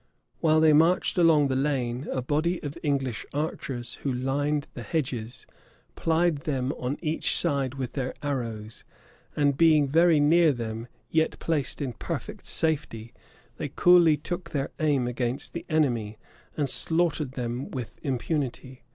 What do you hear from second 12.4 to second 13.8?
safety, they